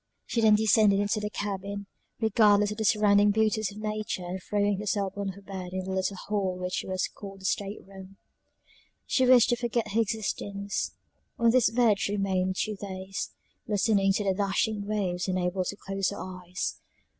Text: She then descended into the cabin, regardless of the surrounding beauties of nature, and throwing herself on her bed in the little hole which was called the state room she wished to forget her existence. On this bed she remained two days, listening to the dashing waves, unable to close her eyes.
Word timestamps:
She 0.25 0.41
then 0.41 0.55
descended 0.55 0.99
into 0.99 1.19
the 1.19 1.29
cabin, 1.29 1.85
regardless 2.19 2.71
of 2.71 2.77
the 2.79 2.85
surrounding 2.85 3.29
beauties 3.29 3.71
of 3.71 3.77
nature, 3.77 4.23
and 4.25 4.41
throwing 4.41 4.79
herself 4.79 5.13
on 5.15 5.27
her 5.33 5.43
bed 5.43 5.73
in 5.73 5.85
the 5.85 5.91
little 5.91 6.17
hole 6.25 6.57
which 6.57 6.83
was 6.87 7.07
called 7.07 7.41
the 7.41 7.45
state 7.45 7.85
room 7.85 8.17
she 9.05 9.27
wished 9.27 9.49
to 9.49 9.55
forget 9.55 9.89
her 9.91 10.01
existence. 10.01 10.95
On 11.37 11.51
this 11.51 11.69
bed 11.69 11.99
she 11.99 12.13
remained 12.13 12.55
two 12.57 12.77
days, 12.77 13.29
listening 13.67 14.11
to 14.13 14.23
the 14.23 14.33
dashing 14.33 14.87
waves, 14.87 15.27
unable 15.27 15.63
to 15.65 15.77
close 15.77 16.09
her 16.09 16.17
eyes. 16.19 16.79